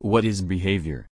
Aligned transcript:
What 0.00 0.26
is 0.26 0.42
behavior? 0.42 1.06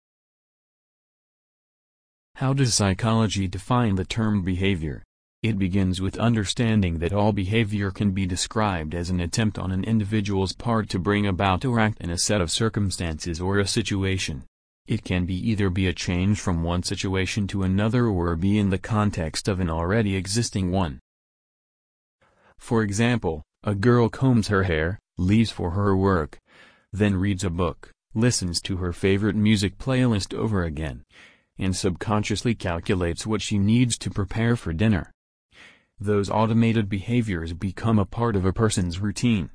How 2.34 2.52
does 2.52 2.74
psychology 2.74 3.48
define 3.48 3.94
the 3.94 4.04
term 4.04 4.42
behavior? 4.42 5.02
It 5.42 5.58
begins 5.58 6.02
with 6.02 6.18
understanding 6.18 6.98
that 6.98 7.12
all 7.12 7.32
behavior 7.32 7.90
can 7.90 8.10
be 8.10 8.26
described 8.26 8.94
as 8.94 9.08
an 9.08 9.20
attempt 9.20 9.58
on 9.58 9.72
an 9.72 9.84
individual's 9.84 10.52
part 10.52 10.90
to 10.90 10.98
bring 10.98 11.26
about 11.26 11.64
or 11.64 11.80
act 11.80 12.02
in 12.02 12.10
a 12.10 12.18
set 12.18 12.42
of 12.42 12.50
circumstances 12.50 13.40
or 13.40 13.58
a 13.58 13.66
situation. 13.66 14.44
It 14.86 15.02
can 15.02 15.24
be 15.24 15.36
either 15.50 15.70
be 15.70 15.86
a 15.86 15.94
change 15.94 16.38
from 16.38 16.62
one 16.62 16.82
situation 16.82 17.46
to 17.48 17.62
another 17.62 18.06
or 18.06 18.36
be 18.36 18.58
in 18.58 18.68
the 18.68 18.78
context 18.78 19.48
of 19.48 19.60
an 19.60 19.70
already 19.70 20.14
existing 20.14 20.70
one. 20.70 21.00
For 22.58 22.82
example, 22.82 23.42
a 23.62 23.74
girl 23.74 24.10
combs 24.10 24.48
her 24.48 24.64
hair, 24.64 24.98
leaves 25.16 25.50
for 25.50 25.70
her 25.70 25.96
work, 25.96 26.38
then 26.92 27.16
reads 27.16 27.44
a 27.44 27.50
book, 27.50 27.93
listens 28.14 28.60
to 28.62 28.76
her 28.78 28.92
favorite 28.92 29.36
music 29.36 29.76
playlist 29.78 30.32
over 30.32 30.62
again, 30.62 31.04
and 31.58 31.76
subconsciously 31.76 32.54
calculates 32.54 33.26
what 33.26 33.42
she 33.42 33.58
needs 33.58 33.98
to 33.98 34.10
prepare 34.10 34.56
for 34.56 34.72
dinner. 34.72 35.12
Those 36.00 36.30
automated 36.30 36.88
behaviors 36.88 37.52
become 37.52 37.98
a 37.98 38.04
part 38.04 38.36
of 38.36 38.44
a 38.44 38.52
person's 38.52 39.00
routine. 39.00 39.50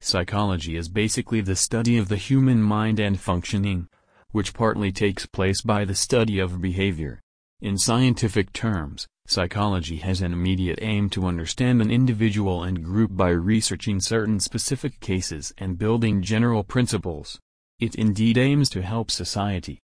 Psychology 0.00 0.76
is 0.76 0.88
basically 0.88 1.40
the 1.40 1.56
study 1.56 1.96
of 1.96 2.08
the 2.08 2.16
human 2.16 2.62
mind 2.62 3.00
and 3.00 3.18
functioning, 3.18 3.88
which 4.30 4.52
partly 4.52 4.92
takes 4.92 5.24
place 5.24 5.62
by 5.62 5.84
the 5.84 5.94
study 5.94 6.38
of 6.38 6.60
behavior. 6.60 7.20
In 7.60 7.78
scientific 7.78 8.52
terms, 8.52 9.06
psychology 9.30 9.96
has 9.96 10.22
an 10.22 10.32
immediate 10.32 10.78
aim 10.82 11.10
to 11.10 11.26
understand 11.26 11.80
an 11.80 11.90
individual 11.90 12.62
and 12.62 12.82
group 12.82 13.16
by 13.16 13.30
researching 13.30 14.00
certain 14.00 14.40
specific 14.40 15.00
cases 15.00 15.52
and 15.58 15.78
building 15.78 16.22
general 16.22 16.64
principles. 16.64 17.40
It 17.78 17.94
indeed 17.94 18.38
aims 18.38 18.70
to 18.70 18.82
help 18.82 19.10
society. 19.10 19.80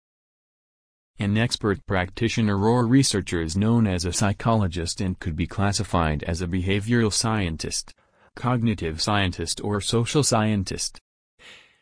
An 1.20 1.38
expert 1.38 1.86
practitioner 1.86 2.58
or 2.66 2.88
researcher 2.88 3.42
is 3.42 3.56
known 3.56 3.86
as 3.86 4.06
a 4.06 4.14
psychologist 4.14 5.02
and 5.02 5.20
could 5.20 5.36
be 5.36 5.45
classified 5.45 6.23
as 6.23 6.42
a 6.42 6.48
behavioral 6.48 7.14
scientist, 7.14 7.94
cognitive 8.36 9.02
scientist 9.02 9.61
or 9.64 9.81
social 9.81 10.23
scientist. 10.23 11.00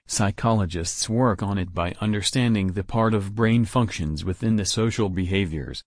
Psychologists 0.07 1.07
work 1.07 1.43
on 1.43 1.57
it 1.59 1.73
by 1.73 1.93
understanding 2.01 2.73
the 2.73 2.83
part 2.83 3.13
of 3.13 3.35
brain 3.35 3.63
functions 3.63 4.25
within 4.25 4.55
the 4.55 4.65
social 4.65 5.07
behaviors, 5.07 5.83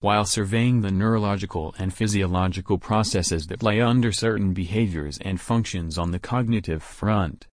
while 0.00 0.24
surveying 0.24 0.80
the 0.80 0.90
neurological 0.90 1.74
and 1.78 1.92
physiological 1.92 2.78
processes 2.78 3.48
that 3.48 3.62
lay 3.62 3.80
under 3.80 4.12
certain 4.12 4.52
behaviors 4.52 5.18
and 5.18 5.40
functions 5.40 5.98
on 5.98 6.12
the 6.12 6.18
cognitive 6.18 6.82
front. 6.82 7.46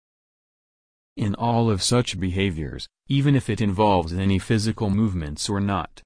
In 1.16 1.36
all 1.36 1.70
of 1.70 1.82
such 1.82 2.20
behaviors, 2.20 2.88
even 3.08 3.36
if 3.36 3.50
it 3.50 3.62
involves 3.62 4.14
any 4.14 4.40
physical 4.40 4.90
movements 4.90 5.48
or 5.48 5.62
not, 5.62 6.02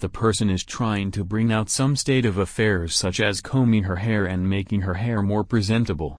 the 0.00 0.08
person 0.08 0.50
is 0.50 0.64
trying 0.64 1.10
to 1.12 1.24
bring 1.24 1.52
out 1.52 1.70
some 1.70 1.96
state 1.96 2.26
of 2.26 2.36
affairs 2.36 2.94
such 2.94 3.20
as 3.20 3.40
combing 3.40 3.84
her 3.84 3.96
hair 3.96 4.26
and 4.26 4.50
making 4.50 4.82
her 4.82 4.94
hair 4.94 5.22
more 5.22 5.44
presentable, 5.44 6.18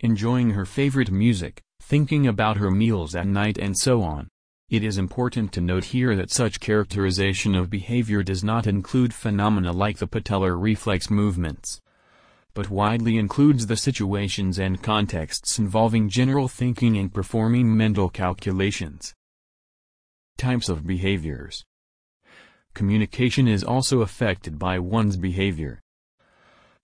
enjoying 0.00 0.50
her 0.50 0.66
favorite 0.66 1.10
music, 1.10 1.62
thinking 1.80 2.26
about 2.26 2.56
her 2.56 2.70
meals 2.70 3.14
at 3.14 3.26
night 3.26 3.56
and 3.58 3.78
so 3.78 4.02
on. 4.02 4.28
It 4.72 4.82
is 4.82 4.98
important 4.98 5.52
to 5.52 5.60
note 5.60 5.84
here 5.84 6.16
that 6.16 6.32
such 6.32 6.58
characterization 6.58 7.54
of 7.54 7.70
behavior 7.70 8.24
does 8.24 8.42
not 8.42 8.66
include 8.66 9.14
phenomena 9.14 9.70
like 9.70 9.98
the 9.98 10.08
patellar 10.08 10.60
reflex 10.60 11.08
movements 11.08 11.80
but 12.54 12.70
widely 12.70 13.16
includes 13.16 13.66
the 13.66 13.76
situations 13.76 14.58
and 14.58 14.82
contexts 14.82 15.58
involving 15.58 16.08
general 16.08 16.48
thinking 16.48 16.98
and 16.98 17.12
performing 17.12 17.74
mental 17.74 18.10
calculations. 18.10 19.14
Types 20.36 20.68
of 20.68 20.86
behaviors 20.86 21.64
Communication 22.74 23.48
is 23.48 23.64
also 23.64 24.00
affected 24.00 24.58
by 24.58 24.78
one's 24.78 25.16
behavior. 25.16 25.80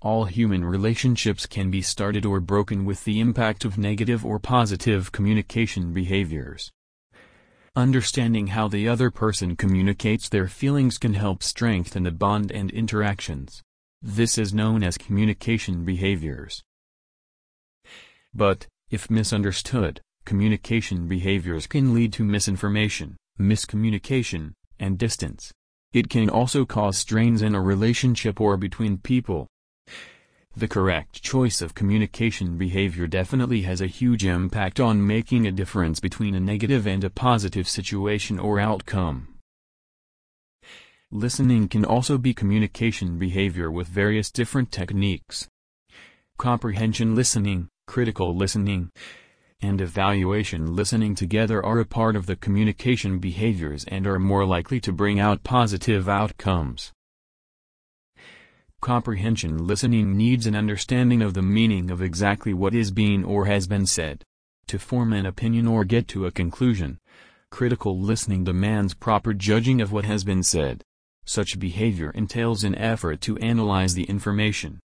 All 0.01 0.27
human 0.27 0.65
relationships 0.65 1.47
can 1.47 1.71
be 1.71 1.83
started 1.83 2.25
or 2.25 2.41
broken 2.41 2.85
with 2.85 3.05
the 3.05 3.21
impact 3.21 3.65
of 3.65 3.77
negative 3.77 4.25
or 4.25 4.39
positive 4.39 5.13
communication 5.13 5.93
behaviors. 5.93 6.71
Understanding 7.77 8.49
how 8.49 8.69
the 8.69 8.89
other 8.89 9.11
person 9.11 9.55
communicates 9.55 10.29
their 10.29 10.49
feelings 10.49 10.99
can 10.99 11.15
help 11.15 11.43
strengthen 11.43 12.03
the 12.03 12.11
bond 12.11 12.51
and 12.51 12.71
interactions. 12.71 13.63
This 14.03 14.39
is 14.39 14.55
known 14.55 14.83
as 14.83 14.97
communication 14.97 15.85
behaviors. 15.85 16.63
But, 18.35 18.67
if 18.91 19.11
misunderstood, 19.11 20.01
communication 20.25 21.09
behaviors 21.09 21.67
can 21.67 21.95
lead 21.95 22.13
to 22.15 22.25
misinformation, 22.25 23.17
miscommunication, 23.39 24.53
and 24.79 24.99
distance. 24.99 25.53
It 25.93 26.09
can 26.09 26.29
also 26.29 26.65
cause 26.65 26.99
strains 26.99 27.43
in 27.43 27.55
a 27.55 27.61
relationship 27.61 28.41
or 28.41 28.57
between 28.57 28.99
people. 28.99 29.47
The 30.59 30.67
correct 30.67 31.23
choice 31.23 31.63
of 31.63 31.77
communication 31.77 32.59
behavior 32.59 33.07
definitely 33.07 33.63
has 33.63 33.81
a 33.81 33.87
huge 33.87 34.25
impact 34.25 34.81
on 34.81 35.07
making 35.07 35.47
a 35.47 35.53
difference 35.53 36.01
between 36.01 36.35
a 36.35 36.41
negative 36.41 36.85
and 36.85 37.05
a 37.05 37.11
positive 37.11 37.69
situation 37.69 38.41
or 38.41 38.59
outcome. 38.59 39.29
Listening 41.13 41.69
can 41.69 41.85
also 41.85 42.19
be 42.19 42.35
communication 42.35 43.21
behavior 43.21 43.71
with 43.71 43.87
various 43.87 44.33
different 44.33 44.73
techniques. 44.73 45.47
Comprehension 46.39 47.15
listening, 47.15 47.69
critical 47.87 48.35
listening, 48.35 48.91
and 49.63 49.81
evaluation 49.81 50.75
listening 50.75 51.15
together 51.15 51.65
are 51.65 51.79
a 51.79 51.87
part 51.87 52.17
of 52.17 52.27
the 52.27 52.35
communication 52.35 53.21
behaviors 53.21 53.85
and 53.85 54.09
are 54.09 54.19
more 54.19 54.45
likely 54.45 54.81
to 54.81 54.91
bring 54.91 55.21
out 55.21 55.45
positive 55.45 56.09
outcomes. 56.09 56.91
Comprehension 58.81 59.67
listening 59.67 60.17
needs 60.17 60.47
an 60.47 60.55
understanding 60.55 61.21
of 61.21 61.35
the 61.35 61.43
meaning 61.43 61.91
of 61.91 62.01
exactly 62.01 62.55
what 62.55 62.75
is 62.75 62.93
being 62.93 63.25
or 63.25 63.47
has 63.47 63.67
been 63.67 63.85
said. 63.85 64.23
To 64.69 64.79
form 64.79 65.13
an 65.13 65.27
opinion 65.27 65.67
or 65.67 65.85
get 65.85 66.07
to 66.09 66.27
a 66.27 66.31
conclusion, 66.31 66.99
critical 67.51 67.99
listening 67.99 68.45
demands 68.45 68.95
proper 68.95 69.35
judging 69.35 69.81
of 69.81 69.91
what 69.91 70.05
has 70.05 70.23
been 70.23 70.45
said. 70.45 70.83
Such 71.25 71.59
behavior 71.59 72.11
entails 72.11 72.63
an 72.63 72.77
effort 72.77 73.21
to 73.23 73.37
analyze 73.39 73.95
the 73.95 74.05
information. 74.05 74.79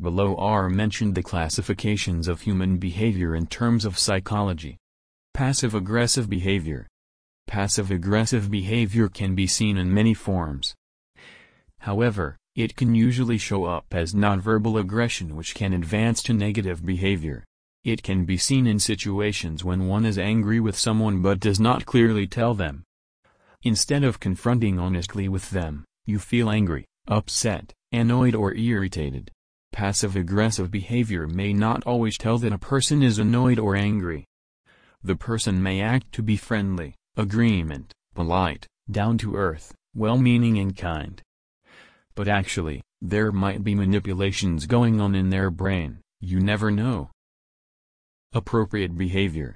Below 0.00 0.36
are 0.36 0.68
mentioned 0.68 1.14
the 1.14 1.22
classifications 1.22 2.26
of 2.26 2.40
human 2.40 2.76
behavior 2.78 3.34
in 3.34 3.46
terms 3.46 3.84
of 3.84 3.98
psychology. 3.98 4.78
Passive-aggressive 5.32 6.28
behavior. 6.28 6.88
Passive-aggressive 7.46 8.50
behavior 8.50 9.08
can 9.08 9.34
be 9.34 9.46
seen 9.46 9.78
in 9.78 9.94
many 9.94 10.12
forms. 10.12 10.74
However, 11.86 12.36
it 12.56 12.74
can 12.74 12.96
usually 12.96 13.38
show 13.38 13.64
up 13.64 13.86
as 13.92 14.12
nonverbal 14.12 14.80
aggression 14.80 15.36
which 15.36 15.54
can 15.54 15.72
advance 15.72 16.20
to 16.24 16.32
negative 16.32 16.84
behavior. 16.84 17.44
It 17.84 18.02
can 18.02 18.24
be 18.24 18.36
seen 18.38 18.66
in 18.66 18.80
situations 18.80 19.62
when 19.62 19.86
one 19.86 20.04
is 20.04 20.18
angry 20.18 20.58
with 20.58 20.76
someone 20.76 21.22
but 21.22 21.38
does 21.38 21.60
not 21.60 21.86
clearly 21.86 22.26
tell 22.26 22.54
them. 22.54 22.82
Instead 23.62 24.02
of 24.02 24.18
confronting 24.18 24.80
honestly 24.80 25.28
with 25.28 25.50
them, 25.50 25.84
you 26.06 26.18
feel 26.18 26.50
angry, 26.50 26.86
upset, 27.06 27.72
annoyed 27.92 28.34
or 28.34 28.52
irritated. 28.52 29.30
Passive-aggressive 29.70 30.72
behavior 30.72 31.28
may 31.28 31.52
not 31.52 31.84
always 31.86 32.18
tell 32.18 32.38
that 32.38 32.52
a 32.52 32.58
person 32.58 33.00
is 33.00 33.20
annoyed 33.20 33.60
or 33.60 33.76
angry. 33.76 34.24
The 35.04 35.14
person 35.14 35.62
may 35.62 35.82
act 35.82 36.10
to 36.14 36.22
be 36.24 36.36
friendly, 36.36 36.96
agreement, 37.16 37.92
polite, 38.12 38.66
down-to-earth, 38.90 39.72
well-meaning 39.94 40.58
and 40.58 40.76
kind. 40.76 41.22
But 42.16 42.28
actually, 42.28 42.82
there 43.00 43.30
might 43.30 43.62
be 43.62 43.74
manipulations 43.74 44.66
going 44.66 45.00
on 45.00 45.14
in 45.14 45.30
their 45.30 45.50
brain, 45.50 46.00
you 46.20 46.40
never 46.40 46.70
know. 46.70 47.10
Appropriate 48.32 48.96
behavior 48.96 49.54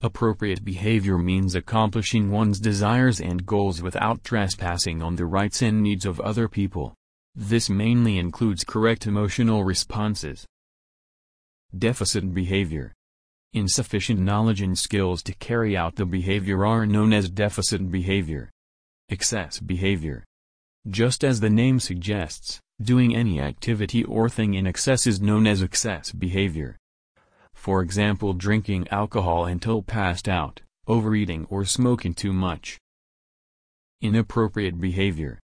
Appropriate 0.00 0.64
behavior 0.64 1.18
means 1.18 1.54
accomplishing 1.54 2.30
one's 2.30 2.60
desires 2.60 3.20
and 3.20 3.46
goals 3.46 3.82
without 3.82 4.22
trespassing 4.22 5.02
on 5.02 5.16
the 5.16 5.26
rights 5.26 5.62
and 5.62 5.82
needs 5.82 6.06
of 6.06 6.20
other 6.20 6.48
people. 6.48 6.94
This 7.34 7.68
mainly 7.68 8.18
includes 8.18 8.62
correct 8.62 9.06
emotional 9.06 9.64
responses. 9.64 10.46
Deficit 11.76 12.32
behavior. 12.32 12.92
Insufficient 13.54 14.20
knowledge 14.20 14.60
and 14.60 14.78
skills 14.78 15.22
to 15.22 15.34
carry 15.34 15.76
out 15.76 15.96
the 15.96 16.06
behavior 16.06 16.64
are 16.66 16.86
known 16.86 17.12
as 17.12 17.30
deficit 17.30 17.90
behavior. 17.90 18.50
Excess 19.08 19.58
behavior. 19.58 20.24
Just 20.90 21.24
as 21.24 21.40
the 21.40 21.50
name 21.50 21.80
suggests, 21.80 22.60
doing 22.80 23.14
any 23.14 23.40
activity 23.40 24.04
or 24.04 24.28
thing 24.28 24.54
in 24.54 24.66
excess 24.66 25.06
is 25.06 25.20
known 25.20 25.46
as 25.46 25.62
excess 25.62 26.12
behavior 26.12 26.76
for 27.58 27.82
example 27.82 28.34
drinking 28.34 28.86
alcohol 28.88 29.44
until 29.44 29.82
passed 29.82 30.28
out, 30.28 30.62
overeating 30.86 31.44
or 31.50 31.64
smoking 31.64 32.14
too 32.14 32.32
much. 32.32 32.78
Inappropriate 34.00 34.80
behavior 34.80 35.40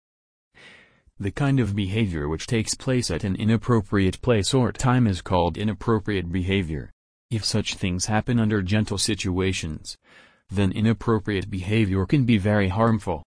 The 1.18 1.30
kind 1.30 1.58
of 1.58 1.74
behavior 1.74 2.28
which 2.28 2.46
takes 2.46 2.74
place 2.74 3.10
at 3.10 3.24
an 3.24 3.34
inappropriate 3.36 4.20
place 4.20 4.52
or 4.52 4.72
time 4.72 5.06
is 5.06 5.22
called 5.22 5.56
inappropriate 5.56 6.30
behavior. 6.30 6.90
If 7.30 7.46
such 7.46 7.76
things 7.76 8.06
happen 8.06 8.38
under 8.38 8.60
gentle 8.60 8.98
situations, 8.98 9.96
then 10.50 10.70
inappropriate 10.70 11.50
behavior 11.50 12.04
can 12.04 12.26
be 12.26 12.36
very 12.36 12.68
harmful. 12.68 13.24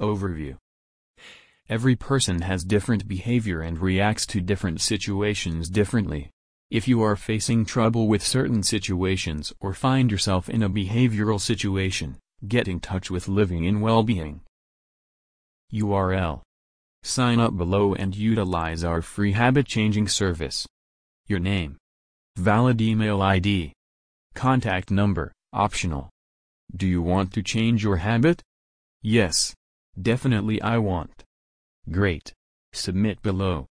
Overview 0.00 0.56
Every 1.68 1.96
person 1.96 2.42
has 2.42 2.62
different 2.62 3.08
behavior 3.08 3.60
and 3.60 3.80
reacts 3.80 4.24
to 4.26 4.40
different 4.40 4.80
situations 4.80 5.68
differently. 5.68 6.30
If 6.70 6.86
you 6.86 7.02
are 7.02 7.16
facing 7.16 7.64
trouble 7.64 8.06
with 8.06 8.22
certain 8.24 8.62
situations 8.62 9.52
or 9.58 9.74
find 9.74 10.10
yourself 10.10 10.48
in 10.48 10.62
a 10.62 10.70
behavioral 10.70 11.40
situation, 11.40 12.18
get 12.46 12.68
in 12.68 12.78
touch 12.78 13.10
with 13.10 13.26
Living 13.26 13.64
in 13.64 13.80
Wellbeing. 13.80 14.42
URL. 15.72 16.42
Sign 17.02 17.40
up 17.40 17.56
below 17.56 17.94
and 17.94 18.14
utilize 18.14 18.84
our 18.84 19.02
free 19.02 19.32
habit 19.32 19.66
changing 19.66 20.06
service. 20.06 20.66
Your 21.26 21.40
name. 21.40 21.78
Valid 22.36 22.80
email 22.80 23.20
ID. 23.20 23.72
Contact 24.34 24.92
number, 24.92 25.32
optional. 25.52 26.10
Do 26.76 26.86
you 26.86 27.02
want 27.02 27.32
to 27.32 27.42
change 27.42 27.82
your 27.82 27.96
habit? 27.96 28.40
Yes. 29.02 29.52
Definitely 30.00 30.62
I 30.62 30.78
want. 30.78 31.25
Great. 31.90 32.32
Submit 32.72 33.22
below. 33.22 33.66